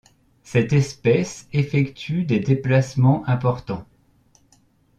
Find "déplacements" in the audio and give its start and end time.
2.39-3.23